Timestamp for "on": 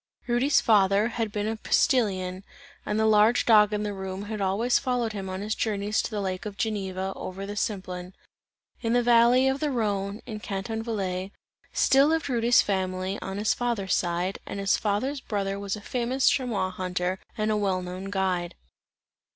5.29-5.41, 13.21-13.37